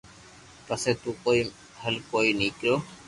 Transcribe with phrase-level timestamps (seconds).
[0.67, 1.39] پسي بو ڪوئي
[1.81, 2.75] ھل ڪوئي نوڪرو